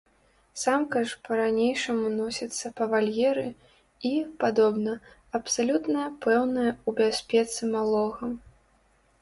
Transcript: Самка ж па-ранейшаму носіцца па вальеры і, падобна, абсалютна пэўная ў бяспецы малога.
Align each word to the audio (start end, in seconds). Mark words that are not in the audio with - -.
Самка 0.61 1.01
ж 1.09 1.17
па-ранейшаму 1.27 2.05
носіцца 2.21 2.71
па 2.79 2.87
вальеры 2.93 3.45
і, 4.09 4.13
падобна, 4.45 4.97
абсалютна 5.41 6.07
пэўная 6.27 6.69
ў 6.71 6.99
бяспецы 7.03 7.71
малога. 7.77 8.25